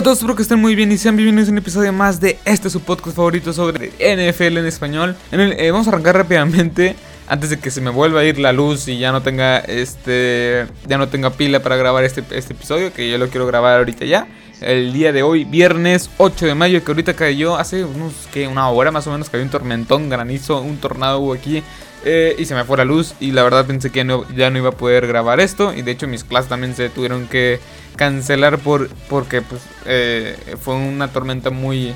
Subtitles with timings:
[0.00, 2.20] Hola a todos, espero que estén muy bien y sean bienvenidos a un episodio más
[2.20, 5.14] de este su podcast favorito sobre NFL en español.
[5.30, 6.96] En el, eh, vamos a arrancar rápidamente
[7.30, 10.66] antes de que se me vuelva a ir la luz y ya no tenga este
[10.86, 14.04] ya no tenga pila para grabar este, este episodio que yo lo quiero grabar ahorita
[14.04, 14.26] ya.
[14.60, 18.68] El día de hoy, viernes 8 de mayo, que ahorita cayó hace unos que una
[18.68, 21.62] hora más o menos cayó un tormentón, granizo, un tornado hubo aquí
[22.04, 24.70] eh, y se me fue la luz y la verdad pensé que ya no iba
[24.70, 27.60] a poder grabar esto y de hecho mis clases también se tuvieron que
[27.94, 31.94] cancelar por porque pues eh, fue una tormenta muy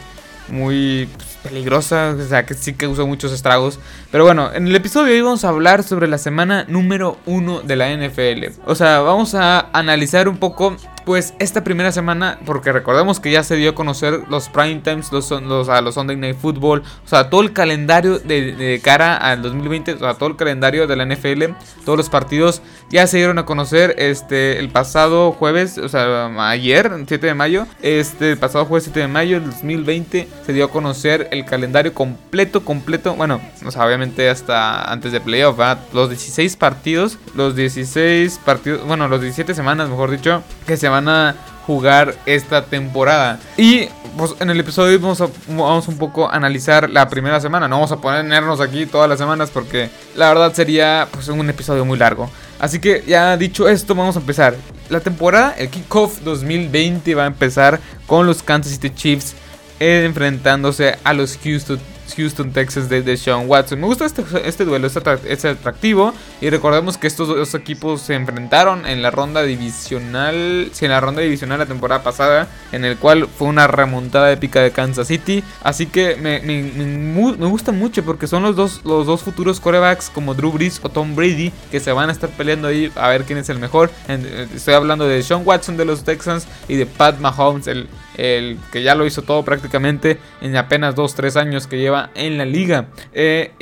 [0.48, 3.78] muy pues, peligrosa, o sea que sí que usó muchos estragos.
[4.10, 7.60] Pero bueno, en el episodio de hoy vamos a hablar sobre la semana número 1
[7.60, 8.60] de la NFL.
[8.66, 13.42] O sea, vamos a analizar un poco pues esta primera semana, porque recordemos que ya
[13.42, 17.28] se dio a conocer los prime times, los, los, los Sunday Night Football, o sea,
[17.28, 21.44] todo el calendario de, cara al 2020, o sea, todo el calendario de la NFL,
[21.84, 26.90] todos los partidos ya se dieron a conocer este el pasado jueves, o sea, ayer,
[27.06, 30.70] 7 de mayo, este el pasado jueves 7 de mayo del 2020 se dio a
[30.70, 35.58] conocer el calendario completo, completo, bueno, o sea, obviamente hasta antes de playoff,
[35.92, 41.08] los 16 partidos, los 16 partidos, bueno, los 17 semanas, mejor dicho, que se van
[41.08, 43.38] a jugar esta temporada.
[43.56, 47.68] Y pues, en el episodio vamos a, vamos un poco a analizar la primera semana.
[47.68, 51.84] No vamos a ponernos aquí todas las semanas porque la verdad sería pues, un episodio
[51.84, 52.30] muy largo.
[52.58, 54.56] Así que ya dicho esto, vamos a empezar.
[54.88, 59.34] La temporada, el kickoff 2020 va a empezar con los Kansas City Chiefs
[59.80, 61.80] enfrentándose a los Houston
[62.16, 63.80] Houston, Texas de, Sean Watson.
[63.80, 66.12] Me gusta este, este duelo, es, atractivo.
[66.40, 70.70] Y recordemos que estos dos equipos se enfrentaron en la ronda divisional.
[70.72, 72.48] Sí, en la ronda divisional la temporada pasada.
[72.72, 75.42] En el cual fue una remontada épica de Kansas City.
[75.62, 80.34] Así que me, me, gusta mucho porque son los dos, los dos futuros corebacks como
[80.34, 81.52] Drew Brees o Tom Brady.
[81.70, 83.90] Que se van a estar peleando ahí a ver quién es el mejor.
[84.08, 88.58] Eh, estoy hablando de Sean Watson de los Texans y de Pat Mahomes, el, el
[88.72, 92.86] que ya lo hizo todo prácticamente en apenas 2-3 años que lleva en la liga.
[93.12, 93.52] Eh,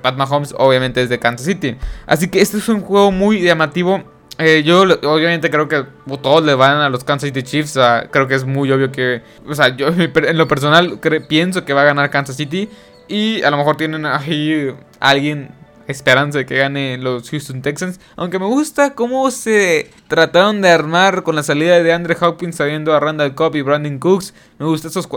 [0.00, 1.76] Pat Mahomes obviamente es de Kansas City.
[2.06, 4.02] Así que este es un juego muy llamativo.
[4.38, 5.84] Eh, yo obviamente creo que
[6.22, 7.78] todos le van a los Kansas City Chiefs.
[8.10, 9.22] creo que es muy obvio que...
[9.46, 12.68] O sea, yo en lo personal pienso que va a ganar Kansas City.
[13.08, 15.50] Y a lo mejor tienen ahí alguien
[15.86, 18.00] esperanza de que gane los Houston Texans.
[18.16, 22.94] Aunque me gusta cómo se trataron de armar con la salida de Andre Hopkins sabiendo
[22.94, 24.34] a Randall Cobb y Brandon Cooks.
[24.58, 25.08] Me gusta esos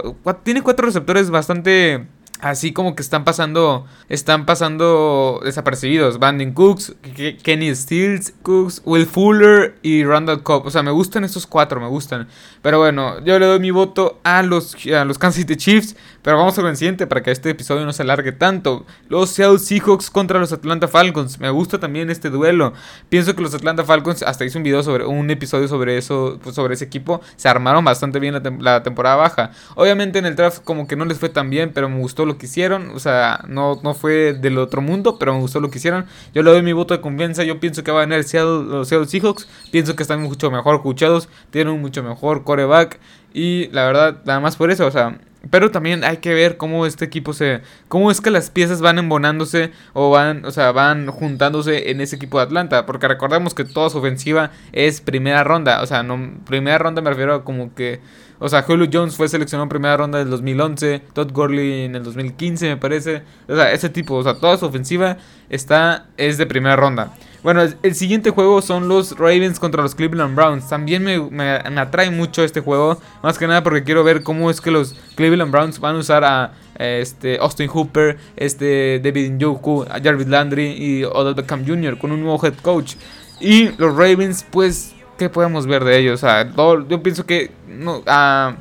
[0.44, 2.08] Tiene cuatro receptores bastante
[2.42, 6.96] así como que están pasando están pasando desapercibidos Brandon Cooks,
[7.44, 10.68] Kenny Stills, Cooks, Will Fuller y Randall Cobb.
[10.68, 12.28] O sea, me gustan estos cuatro, me gustan.
[12.62, 15.96] Pero bueno, yo le doy mi voto a los, a los Kansas City Chiefs.
[16.26, 18.84] Pero vamos al siguiente para que este episodio no se alargue tanto.
[19.10, 21.40] Los Seattle Seahawks contra los Atlanta Falcons.
[21.40, 22.74] Me gusta también este duelo.
[23.10, 26.56] Pienso que los Atlanta Falcons, hasta hice un video sobre un episodio sobre eso, pues,
[26.56, 27.22] sobre ese equipo.
[27.36, 29.52] Se armaron bastante bien la, temporada baja.
[29.76, 32.40] Obviamente en el draft como que no les fue tan bien, pero me gustó lo
[32.40, 32.90] que hicieron.
[32.96, 36.08] O sea, no, no fue del otro mundo, pero me gustó lo que hicieron.
[36.34, 37.44] Yo le doy mi voto de confianza.
[37.44, 39.48] Yo pienso que va a ganar Seattle, los Seahawks.
[39.72, 41.30] Pienso que están mucho mejor escuchados.
[41.52, 43.00] Tienen un mucho mejor coreback.
[43.32, 45.20] Y la verdad, nada más por eso, o sea,
[45.50, 47.62] pero también hay que ver cómo este equipo se.
[47.88, 50.46] cómo es que las piezas van embonándose o van.
[50.46, 52.86] O sea, van juntándose en ese equipo de Atlanta.
[52.86, 55.82] Porque recordemos que toda su ofensiva es primera ronda.
[55.82, 56.32] O sea, no.
[56.46, 58.00] Primera ronda me refiero a como que.
[58.40, 61.02] O sea, Julio Jones fue seleccionado en primera ronda del 2011.
[61.14, 63.24] Todd Gurley en el 2015, me parece.
[63.48, 64.16] O sea, ese tipo.
[64.16, 65.18] O sea, toda su ofensiva
[65.50, 66.08] está.
[66.18, 67.14] es de primera ronda.
[67.46, 70.68] Bueno, el siguiente juego son los Ravens contra los Cleveland Browns.
[70.68, 71.46] También me,
[71.80, 73.00] atrae mucho este juego.
[73.22, 76.24] Más que nada porque quiero ver cómo es que los Cleveland Browns van a usar
[76.24, 82.00] a este, Austin Hooper, este, David Njoku, a Jarvis Landry y Odell Beckham Jr.
[82.00, 82.96] con un nuevo head coach.
[83.40, 86.24] Y los Ravens, pues, ¿qué podemos ver de ellos?
[86.24, 86.50] O sea,
[86.90, 88.56] yo pienso que no, va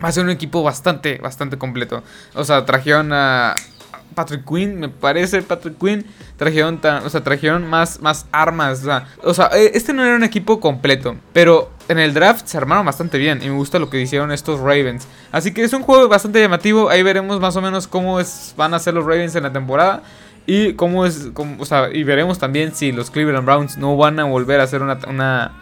[0.00, 2.02] a ser un equipo bastante, bastante completo.
[2.32, 3.54] O sea, trajeron a
[4.14, 8.84] Patrick Quinn, me parece Patrick Quinn, trajeron, o sea, trajeron más, más armas.
[9.22, 12.86] O sea, e, este no era un equipo completo, pero en el draft se armaron
[12.86, 15.06] bastante bien y me gusta lo que hicieron estos Ravens.
[15.32, 18.74] Así que es un juego bastante llamativo, ahí veremos más o menos cómo es, van
[18.74, 20.02] a ser los Ravens en la temporada.
[20.46, 24.24] Y cómo es, o sea, y veremos también si los Cleveland Browns no van a
[24.24, 25.52] volver a hacer una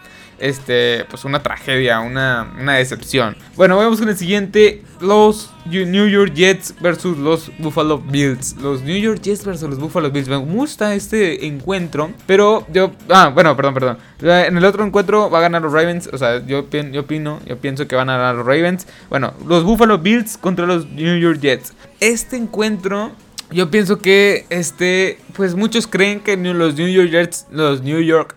[0.43, 3.37] este, pues una tragedia, una, una decepción.
[3.55, 4.83] Bueno, vamos con el siguiente.
[4.99, 8.57] Los New York Jets versus los Buffalo Bills.
[8.57, 10.27] Los New York Jets versus los Buffalo Bills.
[10.27, 12.11] Me gusta este encuentro.
[12.25, 12.91] Pero yo...
[13.09, 13.97] Ah, bueno, perdón, perdón.
[14.19, 16.09] En el otro encuentro va a ganar los Ravens.
[16.11, 18.85] O sea, yo, yo opino, yo pienso que van a ganar los Ravens.
[19.09, 21.73] Bueno, los Buffalo Bills contra los New York Jets.
[22.01, 23.13] Este encuentro
[23.53, 28.35] yo pienso que este, pues muchos creen que los New York Jets, los New York,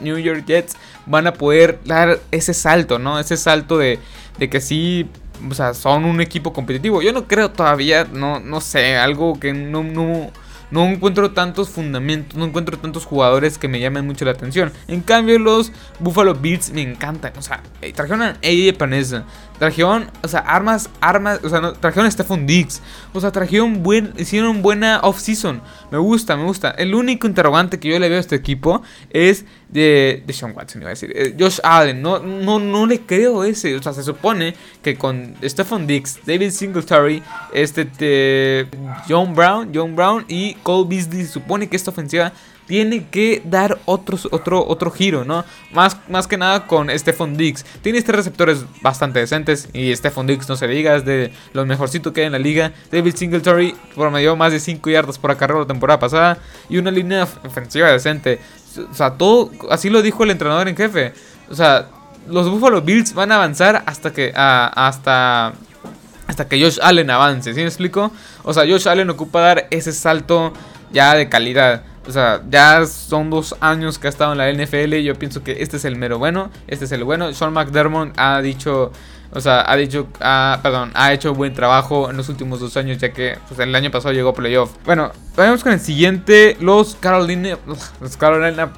[0.00, 0.76] New York Jets
[1.06, 3.18] van a poder dar ese salto, ¿no?
[3.18, 3.98] Ese salto de,
[4.38, 5.08] de que sí,
[5.48, 7.02] o sea, son un equipo competitivo.
[7.02, 10.30] Yo no creo todavía, no, no sé, algo que no, no
[10.70, 14.72] no encuentro tantos fundamentos, no encuentro tantos jugadores que me llamen mucho la atención.
[14.86, 17.32] En cambio, los Buffalo Bills me encantan.
[17.36, 19.24] O sea, eh, trajeron a AJ Panessa,
[19.58, 22.82] trajeron, o sea, armas, armas, o sea, no, trajeron a Stephon Diggs.
[23.12, 25.62] O sea, trajeron buen, hicieron buena off-season.
[25.90, 26.70] Me gusta, me gusta.
[26.70, 30.82] El único interrogante que yo le veo a este equipo es de, de Sean Watson,
[30.82, 31.12] iba a decir.
[31.14, 33.74] Eh, Josh Allen, no, no, no le creo ese.
[33.76, 38.66] O sea, se supone que con Stephon Diggs, David Singletary, este,
[39.08, 42.32] John Brown, John Brown y Cole Beasley, se supone que esta ofensiva
[42.68, 45.44] tiene que dar otros, otro, otro giro, ¿no?
[45.72, 47.64] Más, más que nada con Stephon Diggs.
[47.82, 52.12] Tiene este receptores bastante decentes y Stephon Diggs, no se diga, es de los mejorcitos
[52.12, 52.72] que hay en la liga.
[52.92, 56.38] David Singletary promedió más de 5 yardas por acarreo la temporada pasada
[56.68, 58.38] y una línea ofensiva decente.
[58.90, 61.14] O sea, todo, así lo dijo el entrenador en jefe.
[61.50, 61.88] O sea,
[62.28, 65.54] los Buffalo Bills van a avanzar hasta que, hasta,
[66.26, 68.12] hasta que Josh Allen avance, ¿sí me explico?
[68.42, 70.52] O sea, Josh Allen ocupa dar ese salto
[70.92, 71.82] ya de calidad.
[72.08, 74.94] O sea, ya son dos años que ha estado en la NFL.
[74.96, 76.50] Yo pienso que este es el mero bueno.
[76.66, 77.32] Este es el bueno.
[77.34, 78.92] Sean McDermott ha dicho.
[79.32, 80.08] O sea, ha dicho,
[80.62, 83.90] perdón, ha hecho buen trabajo en los últimos dos años, ya que pues, el año
[83.90, 84.72] pasado llegó a playoff.
[84.84, 87.58] Bueno, vamos con el siguiente: los Carolina,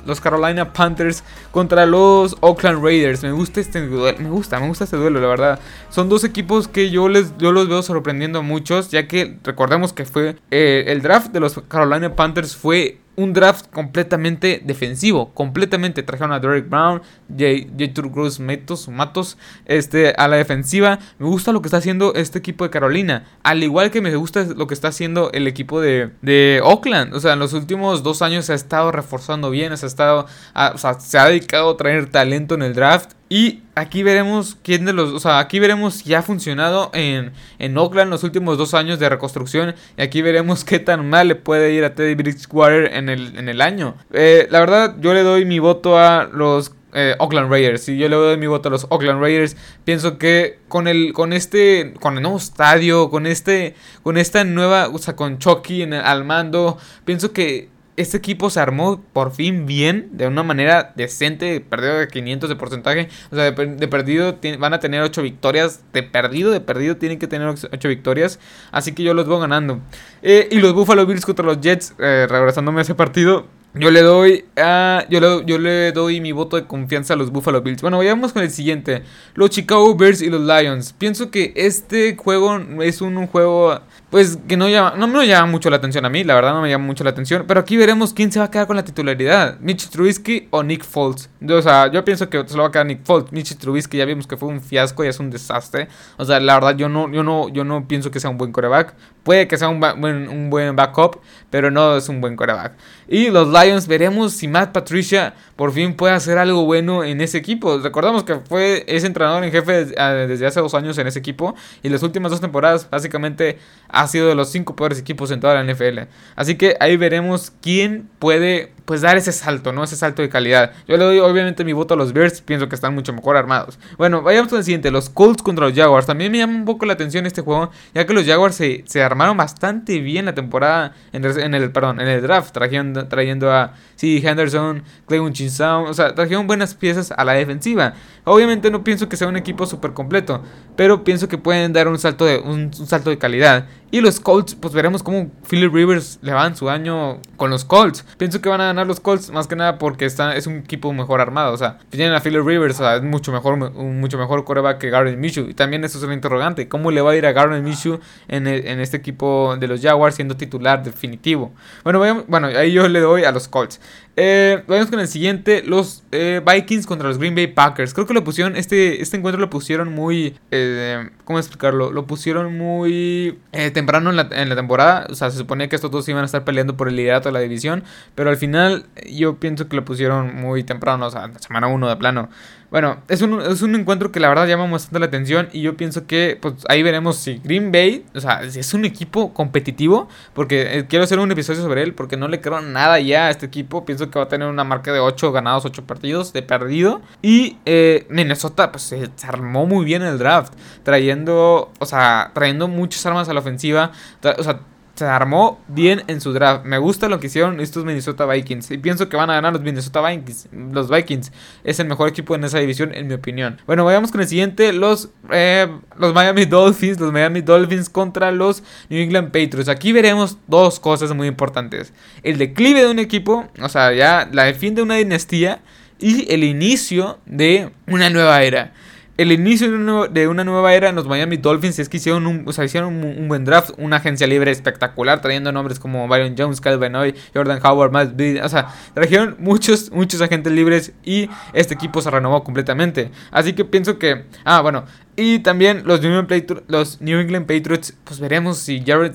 [0.04, 3.22] los Carolina, Panthers contra los Oakland Raiders.
[3.22, 5.60] Me gusta este duelo, me gusta, me gusta este duelo, la verdad.
[5.88, 9.92] Son dos equipos que yo les, yo los veo sorprendiendo a muchos, ya que recordemos
[9.92, 16.02] que fue eh, el draft de los Carolina Panthers fue un draft completamente defensivo, completamente
[16.02, 18.10] trajeron a Derek Brown, J.
[18.10, 19.36] Cruz Matos, Matos,
[19.66, 20.98] este, a la defensiva.
[21.18, 24.44] Me gusta lo que está haciendo este equipo de Carolina, al igual que me gusta
[24.44, 27.14] lo que está haciendo el equipo de, de Oakland.
[27.14, 30.26] O sea, en los últimos dos años se ha estado reforzando bien, se ha estado,
[30.74, 34.84] o sea, se ha dedicado a traer talento en el draft y aquí veremos quién
[34.84, 35.10] de los.
[35.10, 39.08] O sea, aquí veremos si ha funcionado en, en Oakland los últimos dos años de
[39.08, 39.76] reconstrucción.
[39.96, 43.48] Y aquí veremos qué tan mal le puede ir a Teddy Bridgewater en el, en
[43.48, 43.94] el año.
[44.12, 47.82] Eh, la verdad, yo le doy mi voto a los eh, Oakland Raiders.
[47.82, 51.32] Si yo le doy mi voto a los Oakland Raiders, pienso que con el con
[51.32, 55.94] este con el nuevo estadio, con este con esta nueva, o sea, con Chucky en
[55.94, 57.68] al mando, pienso que
[58.00, 62.56] este equipo se armó por fin bien, de una manera decente, perdido de 500 de
[62.56, 67.18] porcentaje, o sea, de, perdido van a tener 8 victorias, de perdido, de perdido tienen
[67.18, 68.38] que tener 8 victorias,
[68.72, 69.80] así que yo los voy ganando.
[70.22, 74.02] Eh, y los Buffalo Bills contra los Jets, eh, regresándome a ese partido, yo le
[74.02, 77.82] doy a, yo, le, yo le doy mi voto de confianza a los Buffalo Bills.
[77.82, 79.04] Bueno, vayamos con el siguiente.
[79.34, 80.92] Los Chicago Bears y los Lions.
[80.92, 83.80] Pienso que este juego es un, juego
[84.10, 86.62] pues que no llama, no me llama mucho la atención a mí, la verdad no
[86.62, 88.84] me llama mucho la atención, pero aquí veremos quién se va a quedar con la
[88.84, 91.30] titularidad, Mitch Trubisky o Nick Foles.
[91.48, 93.30] O sea, yo pienso que se lo va a quedar Nick Foles.
[93.30, 95.86] Mitch Trubisky ya vimos que fue un fiasco y es un desastre.
[96.16, 98.50] O sea, la verdad yo no yo no yo no pienso que sea un buen
[98.50, 98.94] coreback.
[99.22, 102.72] Puede que sea un, un buen backup, pero no es un buen coreback.
[103.08, 107.38] Y los Lions veremos si Matt Patricia por fin puede hacer algo bueno en ese
[107.38, 107.78] equipo.
[107.78, 111.88] Recordamos que fue ese entrenador en jefe desde hace dos años en ese equipo y
[111.88, 113.58] las últimas dos temporadas básicamente
[113.88, 116.00] ha sido de los cinco peores equipos en toda la NFL.
[116.36, 119.84] Así que ahí veremos quién puede pues dar ese salto, ¿no?
[119.84, 120.72] Ese salto de calidad.
[120.88, 123.78] Yo le doy obviamente mi voto a los Bears, pienso que están mucho mejor armados.
[123.96, 126.06] Bueno, vayamos al siguiente, los Colts contra los Jaguars.
[126.06, 129.00] También me llama un poco la atención este juego, ya que los Jaguars se, se
[129.00, 131.24] armaron bastante bien la temporada en
[131.54, 136.48] el, perdón, en el draft, trayendo, trayendo a sí, Henderson, Clayton Chinsound, o sea, trajeron
[136.48, 137.94] buenas piezas a la defensiva.
[138.24, 140.42] Obviamente no pienso que sea un equipo súper completo,
[140.74, 143.66] pero pienso que pueden dar un salto de, un, salto de calidad.
[143.92, 147.64] Y los Colts, pues veremos cómo Philip Rivers le va en su año con los
[147.64, 148.04] Colts.
[148.18, 150.92] Pienso que van a ganar los Colts más que nada porque está, es un equipo
[150.92, 151.52] mejor armado.
[151.52, 154.78] O sea, tienen a Philip Rivers, o sea, es mucho mejor, un mucho mejor coreback
[154.78, 155.48] que Garden Minshew.
[155.48, 156.68] Y también eso es un interrogante.
[156.68, 160.14] ¿Cómo le va a ir a Garden Minshew en, en este equipo de los Jaguars
[160.14, 161.52] siendo titular definitivo?
[161.82, 163.80] Bueno, bueno, ahí yo le doy a los Colts.
[164.16, 165.62] Eh, vamos con el siguiente.
[165.64, 167.94] Los eh, Vikings contra los Green Bay Packers.
[167.94, 168.56] Creo que lo pusieron.
[168.56, 170.36] Este, este encuentro lo pusieron muy.
[170.50, 171.92] Eh, ¿Cómo explicarlo?
[171.92, 175.06] Lo pusieron muy eh, temprano en la, en la, temporada.
[175.10, 177.32] O sea, se suponía que estos dos iban a estar peleando por el liderato de
[177.32, 177.84] la división.
[178.14, 181.06] Pero al final, yo pienso que lo pusieron muy temprano.
[181.06, 182.28] O sea, semana 1 de plano.
[182.70, 185.76] Bueno, es un, es un encuentro que la verdad llama bastante la atención y yo
[185.76, 190.78] pienso que pues ahí veremos si Green Bay, o sea, es un equipo competitivo, porque
[190.78, 193.46] eh, quiero hacer un episodio sobre él, porque no le creo nada ya a este
[193.46, 197.00] equipo, pienso que va a tener una marca de 8 ganados, 8 partidos de perdido.
[197.22, 203.04] Y eh, Minnesota pues se armó muy bien el draft, trayendo, o sea, trayendo muchas
[203.04, 203.90] armas a la ofensiva,
[204.38, 204.60] o sea,
[205.00, 206.66] se armó bien en su draft.
[206.66, 208.70] Me gusta lo que hicieron estos Minnesota Vikings.
[208.70, 210.48] Y pienso que van a ganar los Minnesota Vikings.
[210.52, 211.32] Los Vikings
[211.64, 213.58] es el mejor equipo en esa división, en mi opinión.
[213.66, 214.74] Bueno, vayamos con el siguiente.
[214.74, 217.00] Los, eh, los Miami Dolphins.
[217.00, 219.70] Los Miami Dolphins contra los New England Patriots.
[219.70, 221.94] Aquí veremos dos cosas muy importantes.
[222.22, 223.48] El declive de un equipo.
[223.62, 225.62] O sea, ya la fin de una dinastía.
[225.98, 228.74] Y el inicio de una nueva era
[229.20, 229.70] el inicio
[230.08, 233.04] de una, nueva era en los Miami Dolphins es que hicieron un, o sea, hicieron
[233.04, 237.60] un, buen draft, una agencia libre espectacular, trayendo nombres como Byron Jones, Calvin Benoit, Jordan
[237.62, 242.42] Howard, Matt Beard, o sea, trajeron muchos, muchos agentes libres y este equipo se renovó
[242.42, 243.10] completamente.
[243.30, 244.86] Así que pienso que, ah, bueno,
[245.16, 249.12] y también los New England, Patriots, pues veremos si Jared,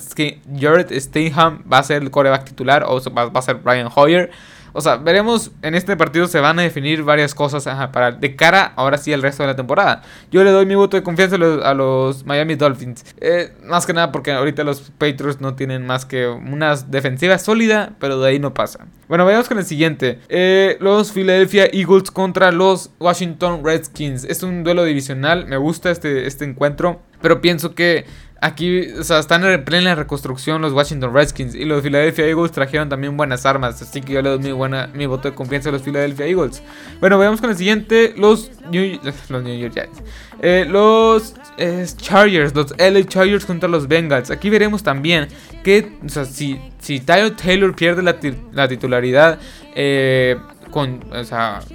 [0.60, 0.88] Jared
[1.72, 4.30] va a ser el coreback titular o va, va a ser Brian Hoyer.
[4.78, 7.64] O sea, veremos en este partido se van a definir varias cosas
[7.94, 10.02] para de cara ahora sí al resto de la temporada.
[10.32, 13.06] Yo le doy mi voto de confianza a los, Miami Dolphins.
[13.22, 17.94] Eh, más que nada porque ahorita los Patriots no tienen más que una defensiva sólida,
[18.02, 18.86] pero de ahí no pasa.
[19.08, 20.20] Bueno, vayamos con el siguiente.
[20.28, 24.26] Eh, los Philadelphia Eagles contra los Washington Redskins.
[24.26, 25.46] Es un duelo divisional.
[25.46, 27.00] Me gusta este, este encuentro.
[27.22, 28.06] Pero pienso que
[28.42, 33.46] Aquí, están en plena reconstrucción los Washington Redskins y los Philadelphia Eagles trajeron también buenas
[33.46, 36.28] armas, así que yo le doy mi, buena, mi voto de confianza a los Philadelphia
[36.28, 36.62] Eagles.
[37.00, 39.00] Bueno, veamos con el siguiente, los New,
[39.30, 40.04] los New York Giants.
[40.42, 41.34] Eh, los
[41.98, 44.30] Chargers, los LA Chargers contra los Bengals.
[44.30, 45.28] Aquí veremos también
[45.64, 48.18] que, o sea, si, si Taylor pierde la,
[48.52, 49.40] la titularidad
[49.76, 50.38] eh,
[50.72, 51.04] con,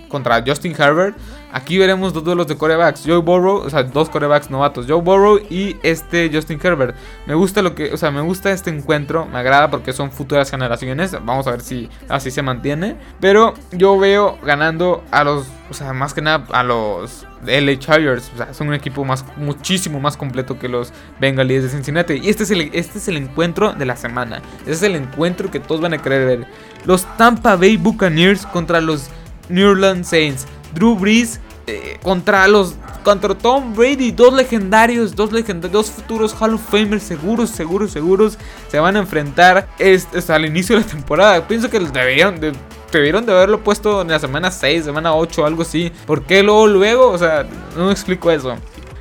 [0.08, 1.16] contra Justin Herbert,
[1.52, 3.02] Aquí veremos dos duelos de corebacks.
[3.04, 4.86] Joe Burrow, o sea, dos corebacks novatos.
[4.88, 6.94] Joe Burrow y este Justin Herbert.
[7.26, 9.26] Me gusta lo que, o sea, me gusta este encuentro.
[9.26, 11.12] Me agrada porque son futuras generaciones.
[11.12, 12.96] Vamos a ver si así se mantiene.
[13.20, 18.30] Pero yo veo ganando a los, o sea, más que nada a los LA Chargers.
[18.34, 22.14] O sea, son un equipo más, muchísimo más completo que los Bengalíes de Cincinnati.
[22.14, 24.42] Y este es, el, este es el encuentro de la semana.
[24.60, 26.46] Este es el encuentro que todos van a querer ver.
[26.84, 29.08] Los Tampa Bay Buccaneers contra los
[29.48, 30.46] New Orleans Saints.
[30.74, 32.74] Drew Brees eh, contra los
[33.04, 38.38] contra Tom Brady, dos legendarios, dos legendarios, dos futuros Hall of Famers seguros, seguros, seguros
[38.68, 41.46] se van a enfrentar este, al inicio de la temporada.
[41.46, 42.52] Pienso que deberían de
[42.98, 45.92] debieron de haberlo puesto en la semana 6, semana 8, algo así.
[46.06, 47.10] ¿Por qué luego, luego?
[47.10, 48.56] O sea, no me explico eso.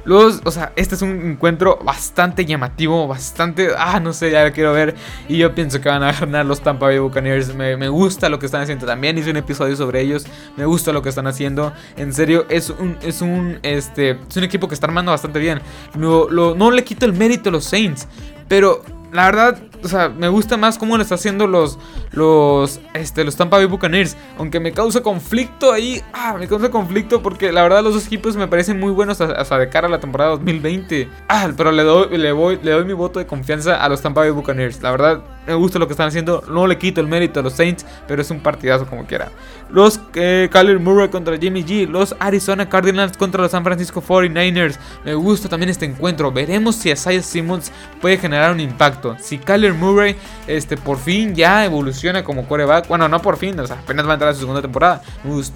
[0.05, 4.51] Los, o sea, este es un encuentro bastante llamativo, bastante, ah, no sé, ya lo
[4.51, 4.95] quiero ver.
[5.27, 7.53] Y yo pienso que van a ganar los Tampa Bay Buccaneers.
[7.53, 8.85] Me, me, gusta lo que están haciendo.
[8.85, 10.25] También hice un episodio sobre ellos.
[10.57, 11.73] Me gusta lo que están haciendo.
[11.95, 15.61] En serio, es un, es un, este, es un equipo que está armando bastante bien.
[15.95, 18.07] No, no le quito el mérito a los Saints,
[18.47, 18.81] pero
[19.11, 21.79] la verdad, o sea, me gusta más cómo lo está haciendo los,
[22.11, 24.17] los, este, los Tampa Bay Buccaneers.
[24.37, 28.35] Aunque me causa conflicto ahí, ah, me causa conflicto porque la verdad los dos equipos
[28.35, 31.09] me parecen muy buenos hasta de cara a la temporada 2020.
[31.27, 34.21] Ah, pero le doy, le, voy, le doy mi voto de confianza a los Tampa
[34.21, 34.81] Bay Buccaneers.
[34.81, 36.43] La verdad, me gusta lo que están haciendo.
[36.49, 39.31] No le quito el mérito a los Saints, pero es un partidazo como quiera.
[39.71, 41.87] Los eh, Murray contra Jimmy G.
[41.87, 44.77] Los Arizona Cardinals contra los San Francisco 49ers.
[45.05, 46.31] Me gusta también este encuentro.
[46.31, 47.71] Veremos si Isaiah Simmons
[48.01, 49.15] puede generar un impacto.
[49.19, 50.15] Si Kyler Murray
[50.47, 52.87] este, por fin ya evoluciona como coreback.
[52.87, 55.01] Bueno, no por fin, o sea, apenas va a entrar a su segunda temporada.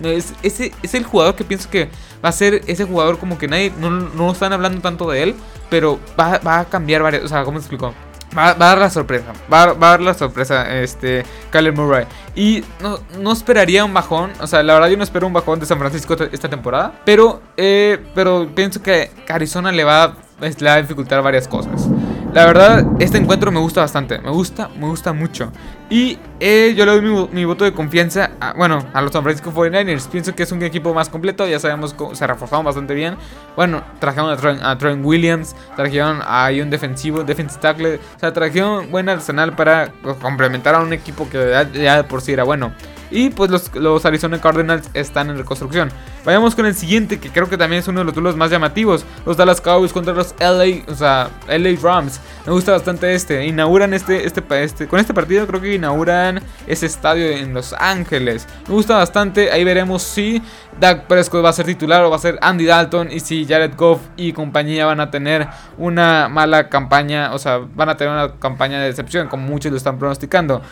[0.03, 1.89] Es, es el jugador que pienso que
[2.23, 5.35] va a ser ese jugador como que nadie, no, no están hablando tanto de él,
[5.69, 7.93] pero va, a cambiar varias, o sea, ¿cómo te explico?
[8.37, 9.33] Va, a dar la sorpresa.
[9.51, 12.05] Va, a dar la sorpresa este Kyler Murray.
[12.35, 14.31] Y no, no, esperaría un bajón.
[14.41, 16.93] O sea, la verdad yo no espero un bajón de San Francisco esta temporada.
[17.05, 21.89] Pero, eh, pero pienso que Arizona le va, le va a dificultar varias cosas.
[22.33, 24.17] La verdad, este encuentro me gusta bastante.
[24.17, 25.51] Me gusta, me gusta mucho.
[25.87, 29.51] Y eh, yo le doy mi, voto de confianza, a, bueno, a los San Francisco
[29.51, 30.07] 49ers.
[30.07, 31.47] Pienso que es un equipo más completo.
[31.47, 33.17] Ya sabemos que se reforzaron bastante bien.
[33.55, 34.31] Bueno, trajeron
[34.63, 35.55] a Trent, Williams.
[35.75, 37.95] Trajeron a un defensivo, defensive tackle.
[37.95, 42.21] O sea, trajeron buen arsenal para complementar a un equipo que ya, ya de por
[42.21, 42.73] sí era bueno.
[43.13, 45.89] Y pues los, Arizona Cardinals están en reconstrucción.
[46.25, 49.05] Vayamos con el siguiente, que creo que también es uno de los duelos más llamativos.
[49.23, 52.19] Los Dallas Cowboys contra los LA, o sea, LA Rams.
[52.47, 53.45] Me gusta bastante este.
[53.45, 58.47] Inauguran este, este, este, con este partido creo que inauguran ese estadio en Los Ángeles.
[58.67, 59.51] Me gusta bastante.
[59.51, 60.41] Ahí veremos si
[60.79, 63.11] Dak Prescott va a ser titular o va a ser Andy Dalton.
[63.11, 67.31] Y si Jared Goff y compañía van a tener una mala campaña.
[67.33, 70.63] O sea, van a tener una campaña de decepción, como muchos lo están pronosticando.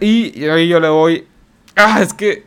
[0.00, 1.29] Y ahí yo le voy
[1.76, 2.44] Ah, es que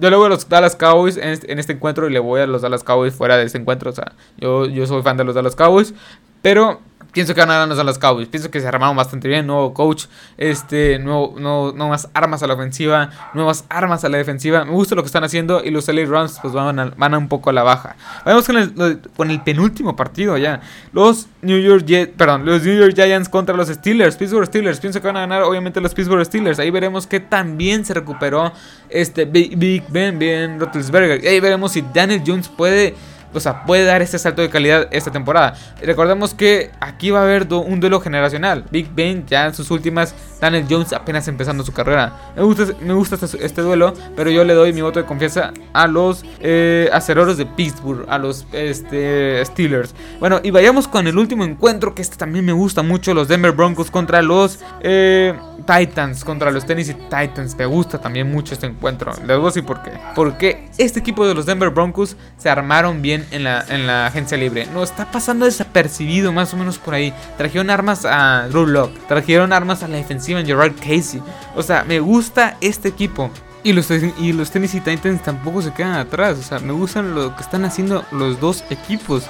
[0.00, 2.46] yo le voy a los Dallas Cowboys este, en este, encuentro y le voy a
[2.46, 3.90] los Dallas Cowboys fuera de este encuentro.
[3.90, 5.94] O sea, yo, yo soy fan de los Dallas Cowboys.
[6.42, 6.80] Pero
[7.12, 8.28] Pienso que van a ganarnos a los Cowboys.
[8.28, 9.46] Pienso que se armaron bastante bien.
[9.46, 10.06] Nuevo coach,
[10.38, 14.64] este, nuevo, nuevas armas a la ofensiva, nuevas armas a la defensiva.
[14.64, 17.18] Me gusta lo que están haciendo y los LA Rams pues van a, van a
[17.18, 17.96] un poco a la baja.
[18.24, 20.62] Vamos con el, penúltimo partido ya.
[20.92, 21.84] Los New York
[22.16, 24.80] perdón, los New York Giants contra los Steelers, Pittsburgh Steelers.
[24.80, 26.58] Pienso que van a ganar obviamente los Pittsburgh Steelers.
[26.58, 28.52] Ahí veremos que también se recuperó
[28.88, 31.22] este Big, Ben, Ben Roethlisberger.
[31.22, 32.94] Y ahí veremos si Daniel Jones puede
[33.32, 35.54] o sea, puede dar este salto de calidad esta temporada.
[35.82, 38.64] Recordemos que aquí va a haber un duelo generacional.
[38.70, 42.32] Big Ben ya en sus últimas, Daniel Jones apenas empezando su carrera.
[42.36, 45.52] Me gusta, me gusta este, este duelo, pero yo le doy mi voto de confianza
[45.72, 49.94] a los eh, acereros de Pittsburgh, a los este, Steelers.
[50.20, 53.52] Bueno, y vayamos con el último encuentro, que este también me gusta mucho, los Denver
[53.52, 57.56] Broncos contra los eh, Titans, contra los Tennessee Titans.
[57.56, 59.12] Me gusta también mucho este encuentro.
[59.26, 59.92] Les voy a decir por qué.
[60.14, 64.36] Porque este equipo de los Denver Broncos se armaron bien en la, en la agencia
[64.36, 64.66] libre.
[64.72, 67.12] No, está pasando desapercibido más o menos por ahí.
[67.36, 71.22] Trajeron armas a Drew Locke, trajeron armas a la defensiva en Gerard Casey.
[71.54, 73.30] O sea, me gusta este equipo.
[73.64, 76.38] Y los, y los Tennessee Titans tampoco se quedan atrás.
[76.38, 79.24] O sea, me gustan lo que están haciendo los dos equipos.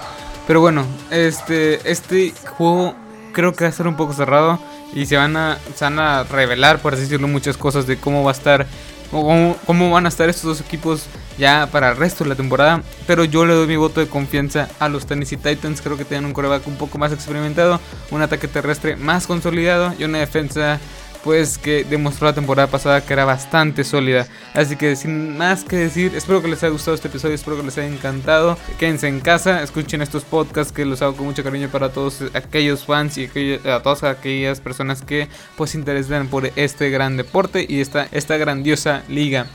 [0.46, 2.94] Pero bueno, este, este juego
[3.32, 4.58] creo que va a ser un poco cerrado.
[4.94, 8.22] Y se van a, se van a revelar, por así decirlo, muchas cosas de cómo
[8.22, 8.66] va a estar
[9.12, 11.04] cómo, van a estar estos dos equipos
[11.38, 12.82] ya para el resto de la temporada.
[13.06, 15.82] Pero yo le doy mi voto de confianza a los Tennessee Titans.
[15.82, 17.80] Creo que tienen un coreback un poco más experimentado,
[18.11, 20.80] un ataque terrestre más consolidado y una defensa
[21.25, 24.26] pues que demostró la temporada pasada que era bastante sólida.
[24.55, 27.62] Así que sin más que decir, espero que les haya gustado este episodio, espero que
[27.62, 28.59] les haya encantado.
[28.79, 32.85] Quédense en casa, escuchen estos podcasts que los hago con mucho cariño para todos aquellos
[32.85, 33.29] fans y
[33.64, 38.37] a todas aquellas personas que pues se interesan por este gran deporte y esta, esta
[38.37, 39.47] grandiosa liga.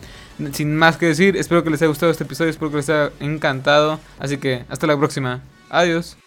[0.54, 3.12] Sin más que decir, espero que les haya gustado este episodio, espero que les haya
[3.20, 4.00] encantado.
[4.20, 5.42] Así que hasta la próxima.
[5.70, 6.18] Adiós.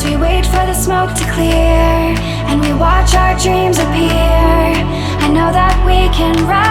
[0.00, 2.16] As we wait for the smoke to clear
[2.48, 6.70] And we watch our dreams appear I know that we can rise